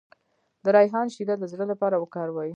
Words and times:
د 0.63 0.65
ریحان 0.75 1.07
شیره 1.15 1.35
د 1.37 1.43
زړه 1.51 1.65
لپاره 1.71 1.95
وکاروئ 1.99 2.49